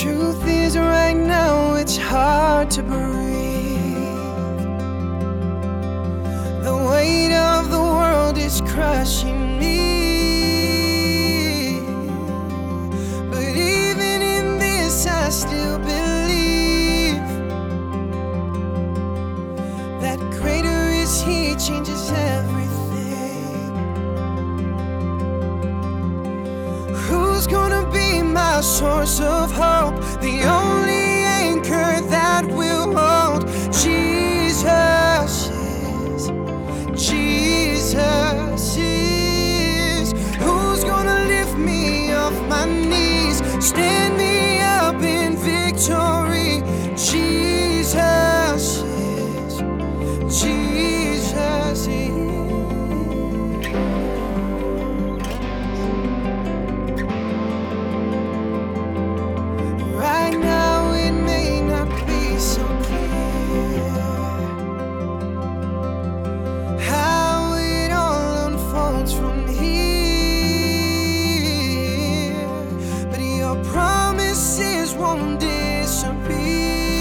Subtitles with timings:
[0.00, 3.78] Truth is, right now it's hard to breathe.
[6.64, 9.78] The weight of the world is crushing me.
[13.30, 17.22] But even in this, I still believe
[20.00, 22.64] that greater is He changes everything.
[27.06, 29.43] Who's gonna be my source of?
[30.24, 30.73] The only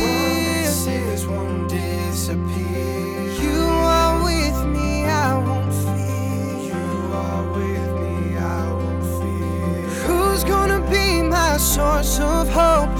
[0.00, 3.32] Promises won't disappear.
[3.40, 6.74] You are with me, I won't fear.
[6.74, 9.82] You are with me, I won't fear.
[10.06, 12.99] Who's gonna be my source of hope?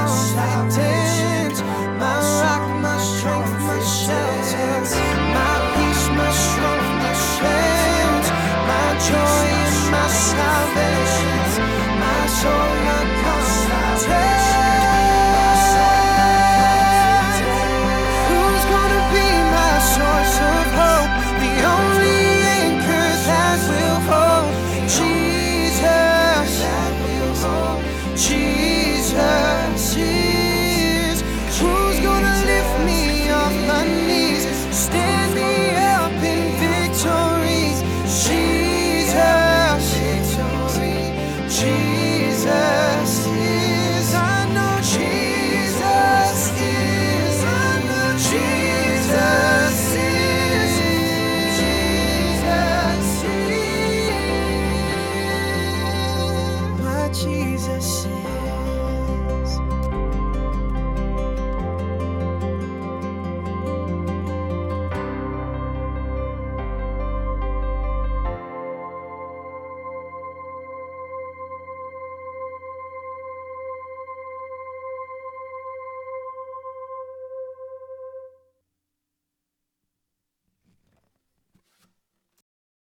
[34.91, 35.20] still